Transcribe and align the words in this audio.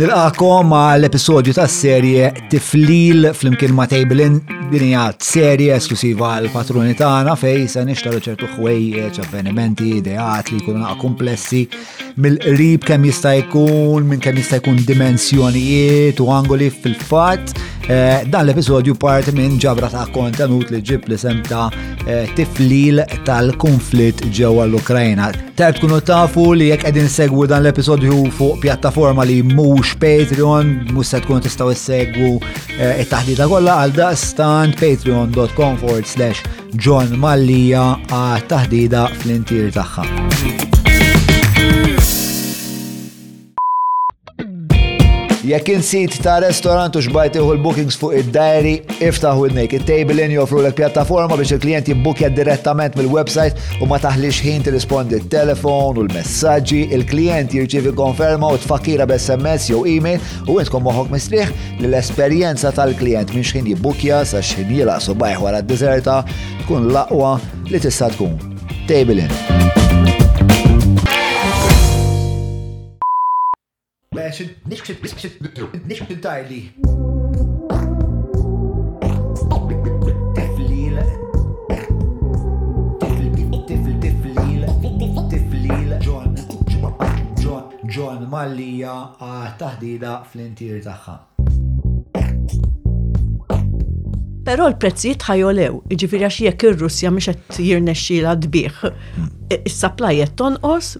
Nilqakom 0.00 0.70
għal 0.80 1.04
episodju 1.10 1.52
ta' 1.52 1.66
serje 1.68 2.30
Tiflil 2.48 3.26
flimkien 3.36 3.74
ma' 3.76 3.84
Tablin 3.90 4.38
hija 4.70 5.02
serje 5.20 5.74
esklusiva 5.76 6.30
għal 6.38 6.48
patruni 6.54 6.94
tagħna 6.96 7.34
fej 7.36 7.66
se 7.68 7.82
nixtaru 7.84 8.22
ċertu 8.24 8.48
ħwejjeġ, 8.54 9.18
avvenimenti, 9.26 9.90
ideat 9.98 10.48
li 10.54 10.60
jkunu 10.62 10.80
naqa' 10.80 10.96
komplessi 11.02 11.66
mill-qrib 12.16 12.86
kemm 12.88 13.04
jista' 13.10 13.34
jkun, 13.42 14.06
minn 14.08 14.24
kemm 14.24 14.40
jista' 14.40 14.62
jkun 14.62 14.80
dimensjonijiet 14.88 16.24
u 16.24 16.30
angoli 16.32 16.70
fil-fatt 16.80 17.60
Eh, 17.88 18.22
dan 18.28 18.44
l-episodju 18.44 18.94
parti 19.00 19.32
minn 19.34 19.56
ġabra 19.62 19.88
ta' 19.90 20.04
kontenut 20.14 20.68
li 20.70 20.78
ġib 20.84 21.08
li 21.10 21.16
semta 21.18 21.64
eh, 22.04 22.28
tiflil 22.36 23.00
tal-konflitt 23.26 24.20
ġewwa 24.36 24.66
l-Ukrajna. 24.68 25.30
Ter 25.58 25.74
tkunu 25.76 25.98
tafu 26.04 26.44
li 26.54 26.68
jekk 26.70 26.84
qegħdin 26.86 27.08
segwu 27.10 27.48
dan 27.50 27.64
l-episodju 27.64 28.20
fuq 28.36 28.60
pjattaforma 28.62 29.24
li 29.26 29.40
mhux 29.56 29.94
Patreon, 30.00 30.74
mhux 30.92 31.14
se 31.14 31.22
tkun 31.24 31.42
tistgħu 31.46 31.72
issegwu 31.74 32.32
eh, 32.78 33.02
it-taħdita 33.04 33.48
kollha 33.50 33.78
għal 33.82 33.96
daqstant 34.02 34.76
patreon.com 34.80 35.80
forward 35.80 36.06
slash 36.06 36.44
John 36.76 37.16
Mallija 37.18 37.94
għat 38.12 38.50
taħdida 38.54 39.06
fl-intir 39.24 39.72
tagħha. 39.74 40.69
Jekk 45.50 45.68
insit 45.72 46.14
ta' 46.22 46.36
restorant 46.44 46.94
u 46.94 47.00
xbajt 47.02 47.34
iħu 47.40 47.54
l-bookings 47.56 47.96
fuq 47.98 48.12
id-diary, 48.20 48.74
iftaħu 49.02 49.48
il-naked 49.48 49.82
table 49.88 50.22
in 50.22 50.30
joffru 50.36 50.60
l 50.62 50.70
pjattaforma 50.78 51.34
biex 51.40 51.56
il-klient 51.56 51.88
jibbukja 51.90 52.28
direttament 52.36 52.94
mill-website 52.94 53.58
u 53.82 53.88
ma 53.90 53.98
taħlix 53.98 54.44
ħin 54.44 54.62
tirrispondi 54.68 55.18
t 55.24 55.30
telefon 55.34 55.98
u 55.98 56.06
l-messagġi, 56.06 56.84
il-klient 56.94 57.56
jirċivi 57.58 57.94
konferma 57.98 58.52
u 58.54 58.60
tfakira 58.62 59.08
b-SMS 59.10 59.72
jew 59.72 59.82
email 59.96 60.22
u 60.46 60.60
intkom 60.62 60.86
moħok 60.86 61.10
mistriħ 61.16 61.52
li 61.82 61.88
l-esperjenza 61.90 62.70
tal-klient 62.78 63.34
minn 63.34 63.42
xħin 63.50 63.66
jibbukja 63.74 64.22
sa 64.30 64.38
xħin 64.52 64.70
jilaqsu 64.78 65.18
bajħu 65.18 65.50
għara 65.50 65.64
d-deserta 65.66 66.20
tkun 66.62 66.92
laqwa 66.94 67.34
li 67.72 67.82
tista' 67.82 68.12
tkun. 68.14 68.38
Table 68.86 69.24
in. 69.26 69.88
nix 75.88 75.98
tintajli. 76.08 76.62
Tiflil. 83.68 85.66
John. 86.06 86.30
John. 87.92 88.20
Mallija 88.30 88.94
taħdida 89.58 90.12
fl-intir 90.28 90.78
tagħha. 90.84 91.16
Pero 94.50 94.66
l-prezzijiet 94.66 95.26
ħajolew, 95.28 95.82
ġifiri 96.00 96.26
għax 96.26 96.38
jekk 96.48 96.70
ir-Russja 96.72 97.10
mhix 97.14 97.34
qed 97.52 97.62
jirnexxila 97.68 98.32
dbieħ, 98.46 98.80
is-supply 99.58 100.14
qed 100.24 100.34
tonqos, 100.40 100.94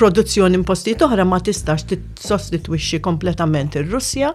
produzzjoni 0.00 0.54
imposti 0.60 0.94
toħra 1.00 1.26
ma 1.28 1.38
tistax 1.44 1.84
tissostitwixxi 1.90 2.98
kompletament 3.04 3.76
ir-Russja, 3.82 4.30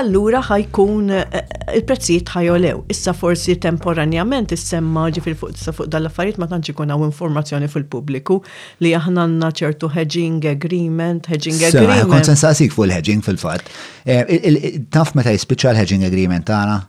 allura 0.00 0.40
ħajkun 0.46 1.12
eh, 1.12 1.24
eh, 1.40 1.56
il-prezzijiet 1.78 2.32
ħajolew. 2.36 2.80
Issa 2.94 3.14
forsi 3.16 3.58
temporanjament 3.62 4.54
issemma 4.56 5.06
ġifir 5.16 5.36
fuq 5.40 5.56
fuq 5.78 5.88
dal-affarijiet 5.92 6.40
ma 6.40 6.48
tantx 6.50 6.72
ikun 6.74 6.94
hawn 6.94 7.06
informazzjoni 7.10 7.68
fil-pubbliku 7.70 8.40
li 8.84 8.94
aħna 9.00 9.26
għandna 9.28 9.52
ċertu 9.62 9.90
hedging 9.96 10.40
agreement, 10.54 11.28
hedging 11.32 11.60
agreement. 11.70 12.08
Konsensasik 12.12 12.72
fuq 12.76 12.88
il-hedging 12.88 13.20
fil-fatt. 13.28 13.68
Eh, 14.08 14.86
taf 14.94 15.12
meta 15.18 15.34
jispiċċa 15.36 15.74
l-hedging 15.76 16.08
agreement 16.08 16.48
tagħna? 16.48 16.80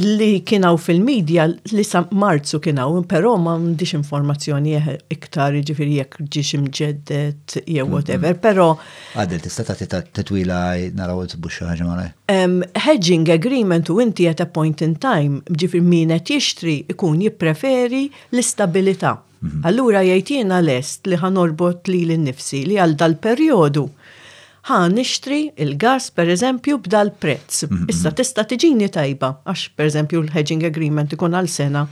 li 0.00 0.28
kienaw 0.46 0.76
fil-medja 0.78 1.46
li 1.72 1.84
sa 1.86 2.02
marzu 2.10 2.58
kienaw, 2.62 2.98
pero 3.08 3.32
ma 3.40 3.56
mdix 3.58 3.94
informazzjoni 3.98 4.74
eh, 4.78 4.88
iktar 5.12 5.56
ġifiri 5.66 5.96
jek 6.00 6.18
ġiex 6.22 6.52
imġeddet 6.58 7.56
jew 7.74 7.86
whatever, 7.90 8.36
pero. 8.42 8.68
Għadil, 9.16 9.42
tista 9.44 9.64
ta' 9.66 10.02
titwila 10.20 10.78
naraw 10.98 11.24
t-buxa 11.32 11.72
ħagġa 11.72 12.86
Hedging 12.86 13.30
agreement 13.34 13.90
u 13.90 14.00
inti 14.04 14.28
at 14.30 14.42
a 14.42 14.46
point 14.46 14.84
in 14.84 14.96
time, 15.02 15.42
ġifiri 15.50 15.82
minet 15.82 16.30
jixtri 16.30 16.80
ikun 16.92 17.22
jipreferi 17.24 18.06
l-istabilita. 18.32 19.16
Mm-hmm. 19.42 19.66
Allura 19.68 20.00
jajtina 20.02 20.62
lest 20.64 21.06
li 21.10 21.18
ħanorbot 21.20 21.90
li 21.92 22.04
l-nifsi 22.08 22.62
li 22.70 22.78
għal 22.80 22.94
dal-periodu 23.02 23.82
ħa 24.66 24.76
nixtri 24.90 25.36
il-gas 25.62 26.08
per 26.14 26.30
eżempju 26.32 26.80
b'dal 26.86 27.12
prezz. 27.22 27.64
Mhm, 27.68 27.82
mhm. 27.82 27.92
Issa 27.92 28.10
tista' 28.18 28.46
tiġini 28.50 28.88
tajba 28.90 29.30
għax 29.46 29.66
per 29.78 29.86
eżempju 29.90 30.24
l-hedging 30.24 30.66
agreement 30.66 31.12
ikun 31.14 31.38
għal 31.38 31.50
sena 31.52 31.84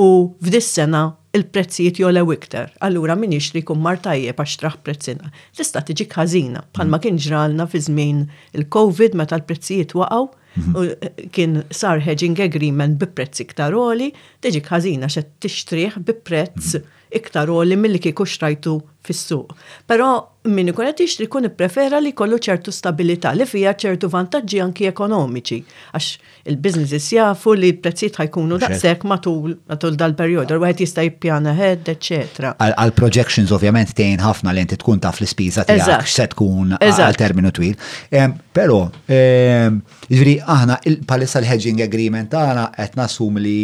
u 0.00 0.08
f'dis 0.42 0.68
sena 0.76 1.04
il-prezzijiet 1.36 2.00
jolew 2.02 2.32
iktar. 2.34 2.70
Allura 2.84 3.14
min 3.16 3.32
ixtri 3.36 3.62
kum 3.68 3.80
mar 3.84 4.00
tajjeb 4.02 4.36
xtraħ 4.40 4.76
prezzina. 4.84 5.32
Tista' 5.56 5.82
tiġi 5.88 6.08
ħażina 6.12 6.64
bħalma 6.76 6.98
mhm. 6.98 7.04
kien 7.06 7.22
ġralna 7.26 7.66
fi 7.72 7.80
żmien 7.88 8.24
il-COVID 8.58 9.16
meta 9.22 9.40
l-prezzijiet 9.40 9.96
waqgħu 9.96 10.80
eh, 10.82 11.26
kien 11.32 11.62
sar 11.70 12.04
hedging 12.04 12.36
agreement 12.44 13.00
bi 13.00 13.08
prezz 13.16 13.40
iktar 13.46 13.72
oli, 13.80 14.12
tiġi 14.44 14.64
ħażina 14.68 15.08
xed 15.08 15.32
tixtrih 15.46 15.96
bi 16.04 16.18
prezz 16.20 16.76
iktar 17.10 17.50
u 17.50 17.60
li 17.64 17.76
mill-li 17.76 17.98
kiku 17.98 18.24
xtrajtu 18.26 18.76
fis-suq. 19.06 19.54
Pero 19.88 20.08
min 20.52 20.68
ikun 20.70 20.86
qed 20.86 21.00
jixtri 21.02 21.26
kun 21.32 21.46
ipprefera 21.48 21.98
li 22.02 22.12
kollu 22.16 22.36
ċertu 22.42 22.72
stabilità 22.74 23.32
li 23.36 23.46
fija 23.48 23.72
ċertu 23.82 24.08
vantaġġi 24.12 24.60
anki 24.64 24.86
ekonomiċi 24.90 25.58
għax 25.92 26.08
il 26.52 26.58
biznis 26.64 27.08
jafu 27.16 27.52
li 27.58 27.70
prezzijiet 27.76 28.16
ħajkunu 28.22 28.58
daqshekk 28.62 29.08
matul 29.10 29.56
matul 29.72 29.98
dal-perjodu, 30.00 30.56
wieħed 30.62 30.82
jista' 30.84 31.04
jippjana 31.08 31.52
ħed, 31.58 31.90
eċetera. 31.98 32.54
Għal 32.70 32.94
projections 33.00 33.52
ovvjament 33.56 33.92
tejn 34.00 34.22
ħafna 34.24 34.54
li 34.56 34.64
inti 34.66 34.78
tkun 34.80 35.02
taf 35.04 35.20
l-ispiża 35.20 35.66
tiegħek 35.68 36.06
x'se 36.08 36.28
tkun 36.36 36.76
għal 36.78 37.18
terminu 37.20 37.50
twil. 37.56 37.74
Ehm, 38.14 38.38
però 38.56 38.84
jiġri 39.10 40.38
ehm, 40.38 40.48
aħna 40.56 40.80
palissa 41.10 41.42
l-hedging 41.42 41.82
agreement 41.84 42.32
tagħna 42.36 42.70
qed 42.78 42.96
nasum 43.02 43.42
li 43.44 43.58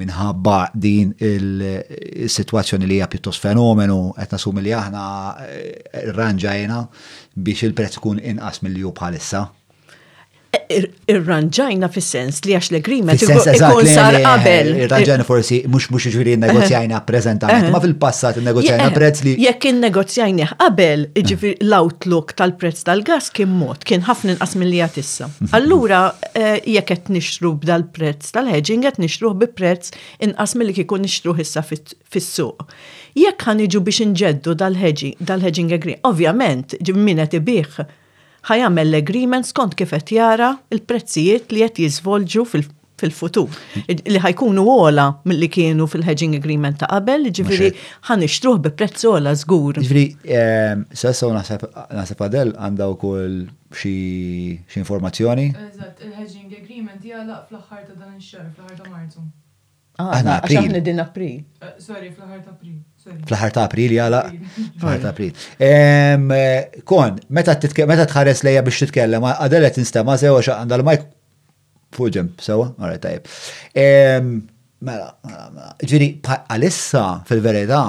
minħabba 0.00 0.54
din 0.74 1.12
il-situazzjoni 1.22 2.88
li 2.90 2.96
hija 2.98 3.08
pjuttost 3.12 3.44
fenomenu 3.46 3.98
qed 4.18 4.34
nasum 4.34 4.58
li 4.62 4.72
aħna 4.78 5.04
eh, 5.46 6.10
rranġajna 6.16 6.80
biex 7.48 7.68
il-prezz 7.68 8.00
kun 8.02 8.20
inqas 8.32 8.62
mill-ju 8.66 8.92
bħalissa 8.98 9.44
irranġajna 11.08 11.88
fis-sens 11.92 12.40
li 12.46 12.54
għax 12.56 12.70
l-agreement 12.72 13.20
ikun 13.20 13.86
sar 13.88 14.16
eh, 14.16 14.22
qabel. 14.24 14.70
Irranġajna 14.86 15.26
forsi 15.26 15.60
mhux 15.68 15.88
mhux 15.92 16.06
jiġri 16.12 16.36
negozjajna 16.42 16.96
eh. 17.00 17.04
prezentament, 17.08 17.66
eh. 17.68 17.72
ma 17.74 17.80
fil-passat 17.82 18.40
negozjajna 18.44 18.88
prezz 18.94 19.24
li. 19.26 19.36
Jekk 19.44 19.66
negozjajna 19.78 20.50
qabel, 20.60 21.06
jiġifieri 21.16 21.58
l-outlook 21.68 22.34
tal-prezz 22.38 22.84
tal-gas 22.88 23.30
kien 23.34 23.52
mod, 23.52 23.84
kien 23.86 24.04
ħafna 24.06 24.36
inqas 24.36 24.56
milli 24.60 24.80
qed 24.84 25.00
issa. 25.04 25.28
Mhm. 25.28 25.50
Allura 25.60 26.02
jekk 26.66 26.92
qed 26.94 27.12
nixtru 27.14 27.54
b'dal-prezz 27.64 28.32
tal-hedging 28.36 28.86
qed 28.88 29.00
nixtruh 29.04 29.34
bi 29.38 29.48
prezz 29.50 29.94
inqas 30.24 30.56
milli 30.58 30.76
kikun 30.76 31.04
nixtruh 31.06 31.40
issa 31.44 31.62
fis-suq. 31.62 32.68
Jekk 33.18 33.46
ħaniġu 33.50 33.82
biex 33.86 34.04
inġeddu 34.08 34.56
dal-hedging, 34.58 35.72
agreement, 35.76 36.04
ovvjament, 36.10 36.78
min 37.04 37.20
qed 37.26 37.36
ibih 37.38 37.84
ħajamel 38.48 38.88
l-agreement 38.92 39.48
skont 39.48 39.76
kif 39.78 39.92
qed 39.96 40.16
jara 40.18 40.50
il-prezzijiet 40.76 41.52
li 41.54 41.62
qed 41.64 41.78
jiżvolġu 41.84 42.44
fil- 42.52 42.66
futur 43.04 43.52
li 43.90 44.20
ħajkunu 44.22 44.62
għola 44.72 45.04
mill-li 45.28 45.48
kienu 45.52 45.86
fil-hedging 45.90 46.36
agreement 46.38 46.78
ta' 46.80 46.88
qabel, 46.92 47.26
ġifiri 47.36 47.68
ħan 48.08 48.24
ixtruħ 48.24 48.60
bi 48.64 48.72
prezz 48.80 49.04
għola 49.10 49.32
zgur. 49.42 49.80
Ġifiri, 49.82 50.04
ehm, 50.38 50.84
sessa 51.02 51.28
nasab 51.34 52.22
għadel 52.28 52.54
għandaw 52.56 52.96
kol 53.02 53.42
xie 53.76 54.56
informazzjoni? 54.80 55.48
Eżat, 55.66 56.04
il-hedging 56.06 56.54
agreement 56.62 57.00
jgħalaq 57.04 57.48
fl-ħar 57.50 57.88
ta' 57.90 57.98
dan 58.02 58.14
il-xar, 58.18 58.52
fl-ħar 58.56 58.78
ta' 58.80 58.92
marzu. 58.94 59.26
Għana 59.94 60.38
april. 60.40 60.56
Għana 60.58 60.80
din 60.82 61.00
april. 61.02 61.34
Sorry, 61.78 62.08
fl-ħar 62.10 62.40
ta' 62.42 62.50
april. 62.56 62.72
Fl-ħar 63.14 63.52
ta' 63.54 63.64
april, 63.68 63.92
jala. 63.94 64.22
Fl-ħar 64.80 65.04
ta' 65.04 65.12
april. 65.12 66.80
Kon, 66.90 67.20
meta 67.38 67.54
tħares 67.62 68.42
lejja 68.46 68.64
biex 68.66 68.82
titkellem, 68.88 69.26
t-instema, 69.62 70.16
sewa 70.18 70.42
xaqan 70.42 70.72
dal-majk 70.72 71.06
fuġem, 71.94 72.32
sewa, 72.42 72.72
għarra 72.74 73.00
tajb. 73.04 73.30
Mela, 74.84 75.14
ġiri, 75.88 76.10
għalissa 76.26 77.04
fil-verità, 77.30 77.84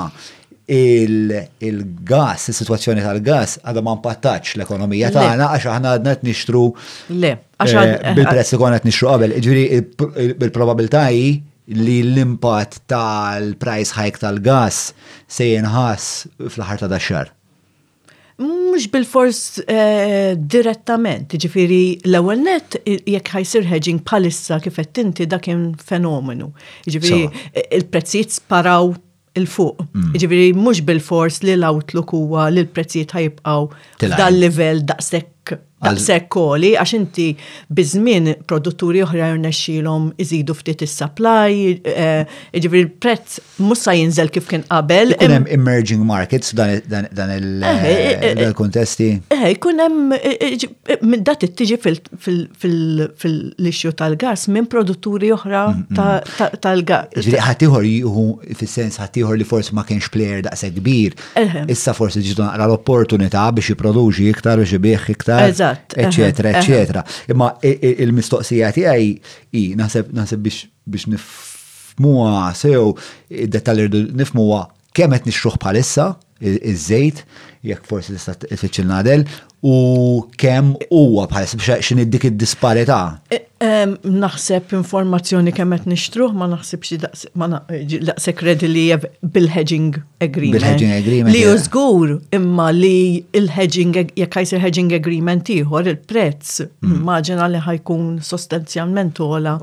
il-gas, 0.78 2.46
il-situazzjoni 2.52 3.02
tal-gas, 3.04 3.58
għadha 3.66 3.84
ma 3.86 3.98
mpattax 3.98 4.60
l-ekonomija 4.60 5.10
tagħna 5.14 5.50
għax 5.58 5.68
aħna 5.74 5.96
għadna 5.98 6.14
t 6.22 6.30
nixtru. 6.30 6.64
Le, 7.18 7.34
għax 7.58 8.16
bil 8.22 8.30
pressi 8.30 8.56
li 8.56 8.62
konna 8.62 8.78
qed 8.80 8.88
nixtru 8.92 9.10
qabel, 9.10 9.36
ġiri, 9.42 9.66
bil-probabilità 10.44 11.08
li 11.68 12.02
l-impatt 12.04 12.80
tal-price 12.92 13.96
hike 13.98 14.22
tal-gas 14.22 14.92
se 15.28 15.48
jenħas 15.56 16.10
fl-ħar 16.52 16.84
ta' 16.84 16.92
daxxar? 16.92 17.32
Mux 18.38 18.90
bil-fors 18.92 19.40
eh, 19.64 20.36
direttament, 20.36 21.34
ġifiri 21.40 21.84
l-ewel 22.12 22.42
net 22.44 22.76
jekk 22.84 23.32
ħajsir 23.38 23.66
hedging 23.72 24.02
palissa 24.04 24.58
kifet 24.60 25.00
inti 25.06 25.26
dakin 25.32 25.70
fenomenu. 25.80 26.50
Ġifiri 26.84 27.22
il-prezzijiet 27.80 28.36
sparaw 28.36 28.92
il-fuq. 29.40 29.88
Mm. 29.96 30.12
Ġifiri 30.20 30.50
mux 30.60 30.84
bil-fors 30.86 31.40
li 31.48 31.56
l-outlook 31.56 32.12
huwa 32.16 32.50
li 32.52 32.66
l-prezzijiet 32.68 33.16
ħajibqaw 33.16 33.70
dal-level 34.04 34.84
daqsek 34.92 35.56
taqsek 35.86 36.30
koli 36.32 36.74
għax 36.80 36.94
inti 36.98 37.28
biżmien 37.78 38.32
produtturi 38.50 39.04
oħra 39.06 39.32
jirnexxielhom 39.34 40.10
iżidu 40.24 40.56
ftit 40.58 40.84
is-supply, 40.86 41.56
jiġifieri 41.56 42.54
eh, 42.54 42.90
il-prezz 42.90 43.62
musa 43.66 43.94
jinżel 43.98 44.32
kif 44.34 44.48
kien 44.50 44.64
qabel. 44.70 45.14
Kun 45.20 45.36
hemm 45.36 45.48
emerging 45.56 46.04
markets 46.08 46.54
dan 46.56 47.36
il-kontesti. 47.36 49.12
Eh, 49.32 49.48
ikun 49.56 49.84
hemm 49.84 50.16
eh, 50.20 50.56
eh, 50.62 50.98
minn 51.06 51.24
dat 51.28 51.46
tiġi 51.46 51.78
fil 51.80 53.44
lixju 53.68 53.94
tal-gas 54.00 54.48
minn 54.52 54.68
produtturi 54.72 55.32
oħra 55.36 55.66
mm, 55.74 55.96
mm. 55.96 56.62
tal-gas. 56.66 57.12
Ġifieri 57.20 57.44
ħatiħor 57.50 57.90
jieħu 57.92 58.28
fis-sens 58.62 59.00
ħatiħor 59.04 59.40
li 59.42 59.50
forsi 59.50 59.76
ma 59.76 59.86
kienx 59.88 60.12
player 60.14 60.44
daqshekk 60.48 60.80
kbir. 60.80 61.18
Issa 61.72 61.96
forsi 61.96 62.24
ġidu 62.26 62.44
naqra 62.46 62.68
l-opportunità 62.70 63.44
biex 63.56 63.74
jipproduċi 63.74 64.30
iktar 64.34 64.60
biex 64.62 64.78
ibih 64.80 65.10
iktar. 65.16 65.74
Eżatt. 65.98 66.18
Eccetera, 66.18 66.50
eccetera. 66.58 67.04
Imma 67.32 67.52
il-mistoqsija 67.64 68.72
tiegħi 68.76 69.10
i 69.60 69.64
naħseb 69.78 70.40
biex 70.44 70.68
biex 70.86 71.10
nifmuha 71.14 72.52
sew 72.58 72.92
id-detall 73.30 73.88
nifmuha 74.22 74.66
kemm 74.96 75.18
qed 75.18 75.28
nixxuh 75.30 75.58
bħalissa 75.60 76.12
iż-żejt, 76.46 77.22
jekk 77.66 77.88
forsi 77.90 78.14
tista' 78.16 78.34
tfittxilna 78.46 79.00
del, 79.08 79.24
u 79.66 79.76
kemm 80.40 80.74
huwa 80.92 81.26
bħalissa 81.32 81.58
biex 81.60 81.80
x'inhi 81.90 82.06
dik 82.14 82.28
id-disparità. 82.32 83.02
Naħseb 83.60 84.74
informazzjoni 84.76 85.52
kemmet 85.56 85.86
nixtruh, 85.88 86.34
ma 86.36 86.46
naħsebx 86.52 86.98
daqsek 87.06 88.36
kredi 88.42 88.68
li 88.68 88.82
bil-hedging 89.22 89.94
agreement. 90.22 90.60
Bil-hedging 90.60 90.92
agreement. 90.98 91.32
Li 91.38 91.46
użgur 91.54 92.10
imma 92.36 92.66
li 92.76 93.24
il-hedging, 93.40 93.94
jek 94.20 94.36
il 94.52 94.60
hedging 94.64 94.92
agreement 94.98 95.48
ieħor 95.56 95.88
il-prezz, 95.94 96.66
mhm. 96.84 97.00
maġena 97.08 97.48
li 97.54 97.62
ħajkun 97.64 98.20
sostanzjalment 98.28 99.22
ola 99.24 99.54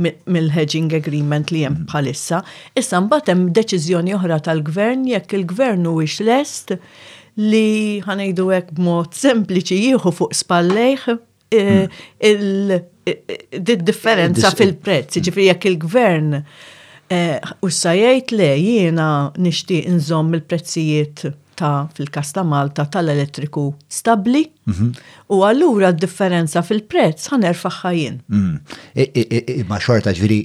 mill-hedging 0.00 0.88
agreement 0.96 1.52
li 1.52 1.66
hemm 1.66 1.82
mhm. 1.82 1.90
bħalissa. 1.92 2.40
Issa 2.74 3.02
mbagħad 3.04 3.34
hemm 3.34 3.50
deċiżjoni 3.60 4.14
oħra 4.16 4.40
tal-gvern 4.48 5.04
jekk 5.12 5.36
il-gvern 5.42 5.84
huwiex 5.92 6.24
lest 6.24 6.72
li 7.36 8.00
ħanejdu 8.04 8.48
hekk 8.56 8.72
b'mod 8.80 9.12
sempliċi 9.12 9.84
jieħu 9.90 10.14
fuq 10.22 10.40
spallejħ 10.40 11.18
Eh, 11.52 11.88
il-differenza 13.58 14.48
eh, 14.48 14.56
fil-prezz, 14.56 15.16
mm. 15.18 15.24
ġifri 15.26 15.44
jekk 15.50 15.66
il-gvern 15.68 16.32
eh, 16.40 17.36
u 17.60 17.68
sajajt 17.72 18.32
le 18.38 18.48
jiena 18.56 19.08
nishti 19.42 19.82
nżomm 19.92 20.32
il-prezzijiet 20.38 21.26
ta' 21.60 21.82
fil 21.92 22.08
kasta 22.14 22.40
Malta 22.48 22.86
tal-elettriku 22.88 23.66
stabli 23.92 24.46
mhm. 24.70 24.86
u 25.36 25.42
allura 25.44 25.90
d-differenza 25.92 26.62
fil-prezz 26.64 27.28
ħanerfaħ 27.34 27.80
jien. 27.98 28.16
Mm. 28.32 29.66
Ma 29.68 29.76
xorta 29.82 30.14
ġviri, 30.16 30.38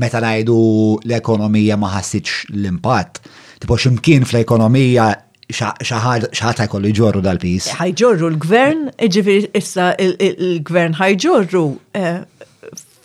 meta 0.00 0.22
najdu 0.24 0.56
l-ekonomija 1.04 1.76
ma 1.76 1.92
ħassitx 1.98 2.54
l-impatt, 2.54 3.20
tipo 3.60 3.76
ximkien 3.76 4.24
fl-ekonomija 4.24 5.10
xaħat 5.52 6.62
jkollu 6.66 6.90
jġorru 6.94 7.20
dal-pis. 7.24 7.68
ħajġorru 7.78 8.28
l-gvern, 8.32 8.84
ġifiri 9.12 9.50
issa 9.60 9.90
l-gvern 9.98 10.96
ħajġorru 10.98 11.64
eh, 11.98 12.24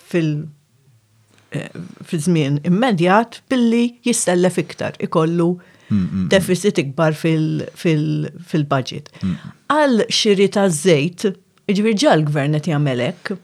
fil- 0.07 0.47
eh, 1.51 1.67
fil-żmien 2.03 2.61
immedjat 2.69 3.41
billi 3.49 3.83
jistellef 4.07 4.57
iktar 4.63 4.95
ikollu 4.99 5.51
mm, 5.89 5.95
mm, 5.95 5.99
mm. 6.21 6.29
deficit 6.31 6.79
ikbar 6.83 7.13
fil-budget. 7.19 9.11
Għal 9.69 10.07
xiri 10.07 10.49
ta' 10.55 10.69
zejt, 10.69 11.27
ġifiri 11.69 11.99
ġal 12.05 12.25
gvern 12.31 12.55
qed 12.59 12.71
jagħmelek 12.73 13.35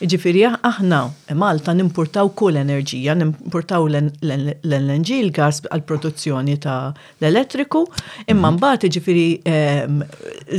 Ġifiri, 0.00 0.42
aħna 0.62 0.98
e 1.26 1.34
Malta 1.34 1.72
nimportaw 1.74 2.28
kull 2.38 2.56
enerġija, 2.60 3.14
nimportaw 3.18 3.88
l-LNG, 3.90 5.16
il-gas 5.24 5.62
għal-produzzjoni 5.66 6.54
ta' 6.62 6.76
l-elettriku, 7.18 7.82
imma 8.30 8.52
mbagħad 8.54 8.92
ġifiri 8.94 9.24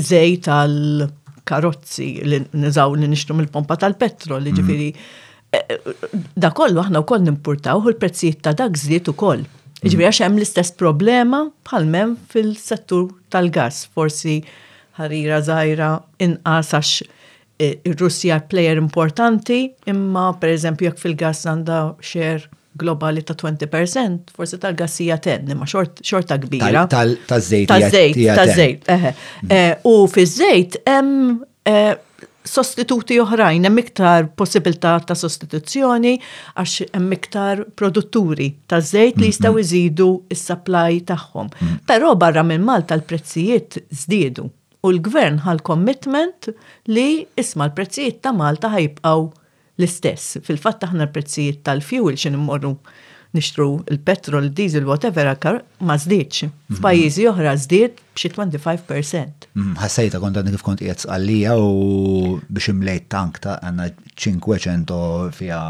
żej 0.09 0.33
tal-karozzi 0.47 2.07
li 2.27 2.41
nizaw 2.65 2.97
li 2.99 3.07
nixtru 3.13 3.37
mill-pompa 3.39 3.77
tal-petrol, 3.85 4.43
mm-hmm. 4.43 4.59
ġifiri. 4.59 4.89
E, 5.49 6.25
da 6.35 6.51
kollu 6.53 6.81
aħna 6.83 6.99
wkoll 7.05 7.23
nimpurtaw 7.29 7.79
u 7.79 7.93
l-prezzijiet 7.93 8.41
ta' 8.45 8.51
dak 8.53 8.75
u 8.75 9.13
ukoll. 9.13 9.45
Mm-hmm. 9.47 9.85
Ġifiri 9.93 10.09
għax 10.09 10.19
hemm 10.25 10.41
l-istess 10.41 10.75
problema 10.77 11.45
bħalmem 11.71 12.17
fil-settur 12.33 13.07
tal-gas, 13.31 13.85
forsi 13.95 14.41
ħarira 14.99 15.39
żgħira 15.47 15.93
inqas 16.27 16.73
għax 16.75 17.15
ir 17.59 17.75
eh, 17.85 17.93
russija 17.97 18.39
player 18.43 18.75
importanti, 18.79 19.59
imma 19.89 20.31
per 20.39 20.53
eżempju 20.55 20.89
jekk 20.89 20.99
fil-gas 21.01 21.43
għandha 21.47 21.79
xer 22.05 22.47
globali 22.79 23.23
ta' 23.25 23.35
20%, 23.35 24.31
forse 24.37 24.59
tal-gassija 24.61 25.17
tenni, 25.19 25.55
ma' 25.57 25.67
xorta 25.67 26.37
kbira. 26.39 26.85
Tal-żejt. 26.91 27.67
Tal-żejt, 27.71 28.21
tal-żejt. 28.37 28.93
U 29.83 29.97
fiż-żejt 30.13 30.77
hemm 30.87 31.41
eh, 31.67 31.97
sostituti 32.47 33.17
oħrajn, 33.19 33.67
hemm 33.67 33.81
iktar 33.83 34.29
possibilità 34.39 34.93
ta' 35.03 35.17
sostituzzjoni 35.19 36.15
għax 36.53 36.87
hemm 36.95 37.17
iktar 37.17 37.65
produtturi 37.77 38.53
ta' 38.71 38.79
żejt 38.79 39.19
li 39.19 39.25
mm, 39.25 39.33
jistgħu 39.33 39.59
iżidu 39.65 40.07
mm. 40.13 40.39
s 40.39 40.47
supply 40.53 41.01
tagħhom. 41.11 41.51
Mm. 41.59 41.75
Però 41.91 42.15
barra 42.15 42.45
minn 42.47 42.63
Malta 42.65 42.95
l-prezzijiet 42.95 43.81
żdiedu 43.91 44.47
u 44.83 44.91
l-gvern 44.95 45.41
għal 45.43 45.61
commitment 45.67 46.49
li 46.93 47.25
isma 47.41 47.67
l-prezzijiet 47.67 48.21
ta' 48.23 48.31
Malta 48.35 48.71
ħajbqaw 48.75 49.23
l-istess. 49.79 50.39
Fil-fatt 50.45 50.85
aħna 50.87 51.05
l-prezzijiet 51.07 51.63
tal-fuel 51.67 52.15
xin 52.19 52.37
immorru 52.39 52.75
nixtru 53.35 53.65
il-petrol, 53.93 54.47
diesel, 54.57 54.87
whatever, 54.89 55.27
ma 55.85 55.99
zdiċ. 56.01 56.47
Mhm. 56.47 56.77
F'pajjiżi 56.79 57.27
oħra 57.29 57.51
zdiċ 57.61 57.89
bċi 58.17 58.31
25%. 58.33 59.45
Ħassejta 59.77 60.21
kont 60.23 60.39
għandek 60.41 60.57
kif 60.57 60.65
kont 60.65 60.81
qiegħed 60.81 61.05
għalija 61.13 61.53
u 61.61 62.39
biex 62.49 62.71
imlejt 62.73 63.09
tank 63.13 63.37
ta' 63.43 63.59
għanna 63.61 63.89
500 64.15 65.37
fija 65.37 65.61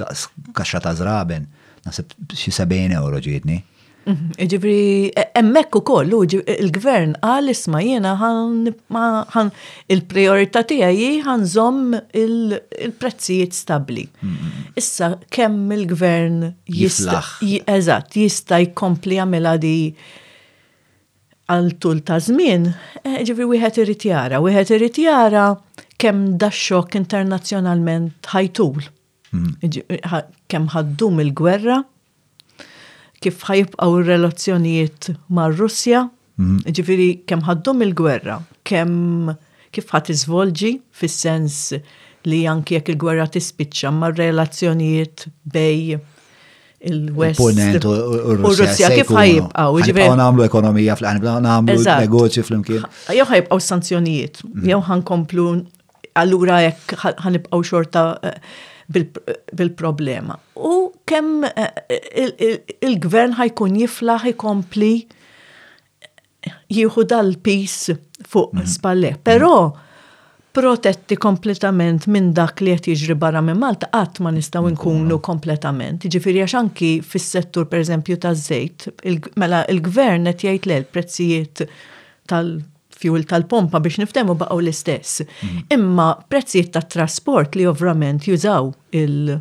daqs 0.00 0.26
kaxxa 0.58 0.82
ta' 0.88 0.96
zraben, 0.98 1.46
nasib 1.86 2.10
xi 2.34 2.50
70 2.52 2.96
euro 2.98 3.22
ġietni. 3.22 3.60
Mhm. 4.08 4.48
Ġifri, 4.48 5.12
e, 5.16 5.24
emmek 5.38 5.76
u 5.76 5.80
koll, 5.84 6.14
il-gvern 6.32 7.12
għal 7.20 7.50
isma 7.52 7.80
jena 7.84 8.14
għan 8.16 9.50
il-priorità 9.94 10.62
tijaj 10.68 11.24
ħan 11.26 11.44
zom 11.44 11.80
il-prezzijiet 12.16 13.52
stabli. 13.56 14.06
Mhm. 14.22 14.70
Issa, 14.80 15.10
kemm 15.30 15.72
il-gvern 15.76 16.48
jista, 16.66 17.20
eżat, 17.44 18.14
jista 18.16 18.62
jkompli 18.64 19.20
għamela 19.22 19.56
di 19.60 19.76
għal 21.50 21.70
tul 21.80 22.00
ta' 22.04 22.16
zmin, 22.20 22.70
e, 23.04 23.24
ġifri, 23.28 23.44
wieħed 23.52 23.82
irrit 23.84 24.04
jara, 24.08 24.36
wieħed 24.40 24.78
irrit 24.78 25.02
jara 25.04 25.50
kemm 25.98 26.38
daċxok 26.38 26.96
internazjonalment 26.96 28.16
internazzjonalment 28.22 28.22
ħajtul. 28.22 28.88
Mhm. 29.32 30.24
Kemm 30.48 30.68
ħaddum 30.72 31.20
il-gwerra, 31.26 31.82
kif 33.20 33.40
ħajibqaw 33.50 33.96
ir-relazzjonijiet 33.98 35.08
mar-Russja, 35.38 36.04
mhm. 36.38 36.58
ġifiri 36.78 37.08
kemm 37.30 37.44
ħaddum 37.48 37.86
il-gwerra, 37.88 38.40
kemm 38.68 39.32
kif 39.74 39.90
ħat 39.92 40.12
izvolġi 40.14 40.72
fis-sens 40.96 41.74
li 42.28 42.42
anki 42.50 42.78
jekk 42.78 42.94
il-gwerra 42.94 43.26
tispiċċa 43.34 43.90
ma' 43.94 44.12
relazzjonijiet 44.14 45.26
bej 45.54 45.98
il-West. 46.88 47.42
U 47.42 48.52
Russja 48.54 48.92
kif 48.94 49.10
ħajibqaw. 49.16 49.80
Ġifieri. 49.82 50.14
Għamlu 50.14 50.46
ekonomija 50.46 50.94
fl-għan, 50.98 51.46
għamlu 51.50 51.82
negoċi 51.88 52.44
fl-imkien. 52.46 52.86
Jew 53.18 53.26
ħajibqaw 53.32 53.62
sanzjonijiet, 53.70 54.44
mhm. 54.46 54.70
jew 54.70 54.82
ħankomplu 54.92 55.48
allura 56.22 56.62
jekk 56.64 57.02
ħanibqaw 57.24 57.66
xorta 57.66 58.06
eh, 58.22 58.66
bil-problema. 59.52 60.38
U 60.56 60.90
kemm 61.08 61.44
eh, 61.44 62.60
il-gvern 62.84 63.34
ħajkun 63.38 63.76
jifla 63.82 64.16
ħajkompli 64.22 64.90
jieħu 66.72 67.04
dal-pis 67.10 67.76
fuq 68.24 68.56
mhm. 68.56 68.70
spalle. 68.72 69.12
Però 69.26 69.50
protetti 70.58 71.14
kompletament 71.20 72.08
minn 72.10 72.30
dak 72.34 72.62
li 72.64 72.72
qed 72.80 72.88
jiġri 72.96 73.18
barra 73.20 73.42
minn 73.44 73.60
Malta 73.60 73.86
qatt 73.92 74.22
ma 74.24 74.32
nistgħu 74.34 74.72
nkunu 74.74 75.20
kompletament. 75.22 76.06
Jiġifieri 76.08 76.42
għax 76.46 76.56
anki 76.62 76.92
fis-settur 77.04 77.68
pereżempju 77.70 78.16
taż-żejt, 78.24 78.88
mela 79.38 79.62
il-gvern 79.72 80.26
qed 80.32 80.48
jgħid 80.48 80.72
le 80.72 80.80
l-prezzijiet 80.80 81.64
tal- 82.32 82.56
fuel 83.00 83.24
tal-pompa 83.28 83.80
biex 83.84 84.00
niftemu 84.02 84.34
baqgħu 84.40 84.62
l-istess. 84.62 85.22
Mhm. 85.42 85.62
Imma 85.76 86.08
prezzijiet 86.32 86.72
tat 86.74 86.90
trasport 86.92 87.56
li 87.58 87.66
ovvjament 87.70 88.26
jużaw 88.28 88.72
il- 88.92 89.38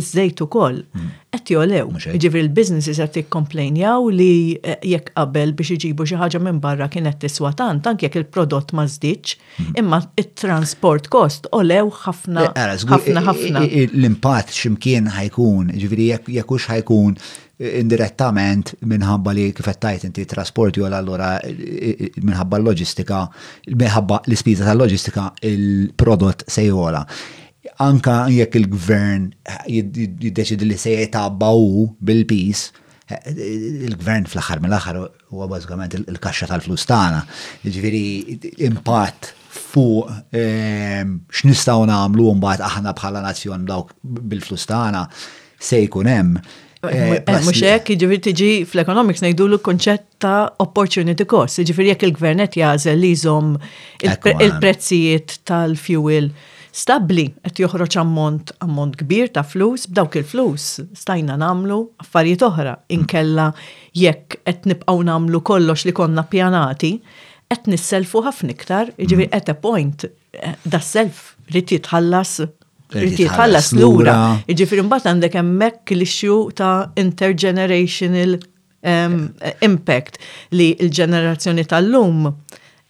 iż-żejt 0.00 0.40
ukoll 0.40 0.76
mhm. 0.94 1.06
qed 1.34 1.50
jolew. 1.50 1.88
Ġifri 2.14 2.40
l-businesses 2.44 3.00
qed 3.02 3.16
jikkomplejnjaw 3.18 4.06
li 4.14 4.56
eh, 4.62 4.76
jekk 4.92 5.10
qabel 5.16 5.50
biex 5.58 5.74
iġibu 5.76 6.06
xi 6.06 6.16
ħaġa 6.16 6.40
minn 6.40 6.60
barra 6.62 6.86
kienet 6.88 7.18
tiswa 7.20 7.50
tant 7.58 7.88
anke 7.90 8.06
jekk 8.06 8.20
il-prodott 8.22 8.72
ma 8.78 8.86
żdiċ, 8.88 9.34
mhm. 9.58 9.74
imma 9.82 9.98
it-transport 10.22 11.10
kost 11.12 11.50
olew 11.50 11.90
ħafna 12.06 12.46
eh, 12.48 12.78
ħafna 12.94 13.24
ħafna. 13.28 13.64
L-impatt 13.90 14.54
x'imkien 14.54 15.10
ħajkun, 15.18 15.74
ġifieri 15.74 16.08
jekk 16.38 16.54
hux 16.54 16.70
ħajkun 16.70 17.18
indirettament 17.60 18.72
minħabba 18.88 19.32
li 19.36 19.48
kifettajt 19.52 20.06
inti 20.08 20.24
trasporti 20.28 20.80
u 20.80 20.86
allura 20.88 21.34
minħabba 21.44 22.58
l-loġistika, 22.60 23.24
minħabba 23.74 24.22
l-ispiża 24.24 24.66
tal-loġistika 24.70 25.26
il-prodott 25.50 26.46
sejwola. 26.50 27.02
Anka 27.84 28.22
jekk 28.32 28.56
il-gvern 28.62 29.26
jiddeċid 29.70 30.64
li 30.64 30.78
se 30.80 30.94
jtabbaw 31.02 31.90
bil-pis, 32.00 32.70
il-gvern 33.28 34.24
fl-axar 34.30 34.62
mill-axar 34.64 35.00
huwa 35.32 35.48
bażikament 35.50 35.98
il-kaxxa 36.00 36.48
tal-flus 36.52 36.86
tana. 36.88 37.20
Ġviri, 37.64 38.04
jiġifieri 38.30 38.66
impatt 38.70 39.34
fuq 39.50 40.08
ehm, 40.36 41.18
x'nistgħu 41.34 41.86
nagħmlu 41.90 42.32
mbagħad 42.38 42.64
aħna 42.70 42.96
bħala 42.96 43.24
nazzjon 43.26 43.66
dawk 43.68 43.92
bil-flus 44.30 44.64
tagħna 44.70 45.04
se 45.60 45.82
jkun 45.84 46.08
hemm 46.08 46.38
Eh, 46.88 47.10
eh, 47.12 47.20
eh, 47.26 47.40
Mux 47.44 47.58
hekk, 47.60 47.90
jiġifieri 47.92 48.22
tiġi 48.24 48.50
fl-economics 48.64 49.20
ngħidu 49.20 49.46
l 49.50 49.58
konċett 49.60 50.04
ta' 50.24 50.46
opportunity 50.64 51.26
cost, 51.28 51.58
jiġifieri 51.60 51.90
jekk 51.90 52.06
il-gvernet 52.08 52.54
jazel 52.56 53.02
li 53.04 53.10
jżomm 53.12 53.50
il-prezzijiet 54.08 55.34
tal-fuel 55.50 56.30
stabli 56.72 57.26
qed 57.44 57.60
joħroġ 57.60 57.98
ammont 58.00 58.54
ammont 58.64 58.96
kbir 59.02 59.28
ta' 59.34 59.42
flus 59.44 59.84
b'dawk 59.90 60.16
il-flus 60.22 60.78
stajna 60.96 61.36
namlu 61.42 61.82
affarijiet 62.00 62.46
oħra 62.48 62.72
inkella 62.96 63.50
jekk 64.00 64.38
qed 64.48 64.70
nibqgħu 64.72 65.04
namlu 65.10 65.42
kollox 65.52 65.84
li 65.84 65.92
konna 66.00 66.24
pjanati 66.32 66.94
qed 67.50 67.68
nisselfu 67.74 68.24
ħafna 68.24 68.56
iktar, 68.56 68.94
jiġifieri 68.96 69.28
mm. 69.28 69.36
at 69.36 69.52
a 69.52 69.58
point 69.68 70.08
da' 70.64 70.80
self 70.80 71.34
li 71.52 71.60
jitħallas. 71.60 72.38
Irti 72.96 73.26
tħallas 73.28 73.68
lura. 73.78 74.14
Ġifiri 74.48 74.82
mbagħad 74.86 75.10
għandek 75.12 75.34
hemmhekk 75.38 75.92
l-issue 75.96 76.52
ta' 76.56 76.90
intergenerational 77.00 78.32
impact 79.60 80.14
li 80.56 80.68
l-ġenerazzjoni 80.80 81.64
tal-lum 81.68 82.20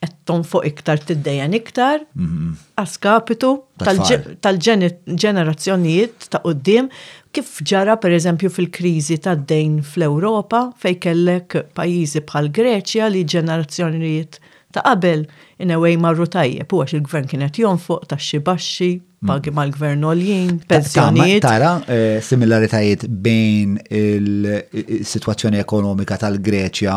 qed 0.00 0.14
tonfoq 0.30 0.64
iktar 0.70 0.98
t-dajan 1.02 1.54
iktar 1.58 1.98
mhm. 2.14 2.50
għaskapitu 2.78 3.50
tal-ġenerazzjonijiet 3.82 6.16
ta' 6.32 6.40
qudiem 6.44 6.86
kif 7.34 7.48
ġara 7.72 7.94
per 8.00 8.12
eżempju 8.14 8.48
fil-kriżi 8.54 9.16
tad 9.26 9.38
dejn 9.50 9.74
fl-Ewropa 9.82 10.60
fej 10.80 10.94
kellek 11.08 11.48
pajjiżi 11.76 12.20
bħal 12.30 12.46
Greċja 12.60 13.04
li 13.10 13.22
ġenerazzjonijiet 13.34 14.34
ta' 14.70 14.80
qabel 14.82 15.26
in 15.58 15.70
way 15.82 15.96
marru 16.04 16.26
tajjeb, 16.34 16.70
u 16.72 16.80
għax 16.82 16.94
il-gvern 16.98 17.26
kienet 17.30 17.58
jonfoq 17.60 18.06
ta' 18.10 18.18
xibaxi, 18.22 18.92
mm. 18.98 19.30
pagi 19.30 19.52
mal-gvern 19.56 20.04
oljien, 20.06 20.60
pensjoniet. 20.70 21.42
Tara, 21.44 21.74
eh, 21.90 22.20
similaritajiet 22.24 23.08
bejn 23.26 23.76
il-situazzjoni 24.02 25.60
ekonomika 25.60 26.18
tal-Greċja, 26.22 26.96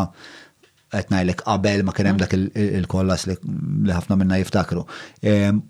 għetnajlek 0.94 1.40
qabel 1.42 1.82
ma 1.88 1.94
kienem 1.98 2.20
dak 2.22 2.36
il-kollas 2.38 3.24
li 3.26 3.34
ħafna 3.90 4.14
minna 4.20 4.38
jiftakru, 4.38 4.84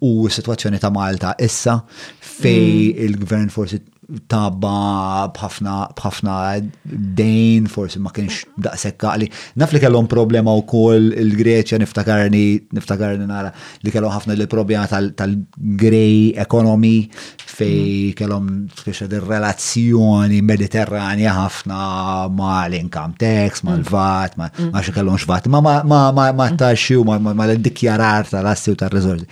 u 0.03 0.10
situazzjoni 0.27 0.81
ta' 0.83 0.91
Malta 0.91 1.38
issa 1.39 1.77
fej 1.88 2.65
mm. 2.67 3.01
il-gvern 3.07 3.48
forsi 3.53 3.79
tabba 4.27 5.29
bħafna 5.38 6.33
dejn, 6.83 7.67
forsi 7.72 8.01
ma 8.03 8.12
kienx 8.13 8.45
daqshekk 8.63 9.07
għali. 9.10 9.27
Naf 9.62 9.74
li 9.75 9.81
kellhom 9.83 10.10
problema 10.12 10.53
u 10.57 10.63
koll 10.67 11.12
il-Greċja 11.19 11.79
niftakarni, 11.83 12.43
niftakarni 12.75 13.27
nara 13.29 13.53
li 13.83 13.93
kellhom 13.93 14.13
ħafna 14.13 14.36
li 14.38 14.48
problema 14.51 14.86
tal 14.91 15.12
tal 15.17 15.38
ekonomi. 15.81 17.10
fej 17.53 18.10
mm. 18.10 18.13
kellhom 18.17 18.45
speċa 18.81 19.05
relazzjoni 19.27 20.41
mediterranja 20.41 21.33
ħafna 21.36 21.81
mm. 22.27 22.36
ma 22.38 22.53
l-income 22.67 23.13
mm. 23.13 23.17
tax, 23.17 23.63
ma 23.63 23.75
l-vat, 23.77 24.38
ma 24.38 24.50
xi 24.81 24.91
kellhom 24.91 25.17
xvat, 25.17 25.48
ma 25.48 25.60
ma 25.86 26.50
taxxi 26.57 26.95
u 26.98 27.03
ma 27.03 27.45
l-dikjarar 27.45 28.27
tal-assi 28.29 28.72
u 28.72 28.75
tal-rizorti. 28.75 29.27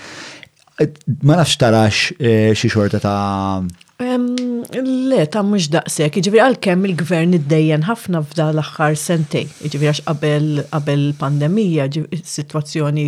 Ma 1.26 1.36
nafx 1.38 1.58
tarax 1.62 2.12
eh, 2.20 2.54
xi 2.58 2.70
xorta 2.70 3.00
ta' 3.02 3.62
Le, 4.72 5.26
ta' 5.28 5.42
mux 5.44 5.66
daqsek, 5.68 6.16
iġviri 6.22 6.40
għal-kem 6.40 6.86
il-gvern 6.88 7.34
id 7.36 7.50
dajjen 7.52 7.82
ħafna 7.90 8.22
f'da 8.24 8.46
l-axħar 8.54 8.94
sentej, 9.02 9.50
iġviri 9.68 9.90
għax 9.92 10.70
qabel 10.72 11.04
pandemija, 11.20 11.88
situazzjoni 12.22 13.04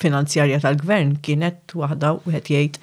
finanzjarja 0.00 0.62
tal-gvern 0.64 1.18
kienet 1.24 1.74
waħda 1.76 2.14
u 2.22 2.32
għet 2.32 2.48
jgħid 2.54 2.80